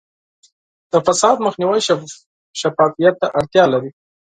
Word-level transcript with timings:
د 0.91 0.93
فساد 1.05 1.37
مخنیوی 1.45 1.81
شفافیت 2.59 3.15
ته 3.21 3.27
اړتیا 3.39 3.65
لري. 3.73 3.89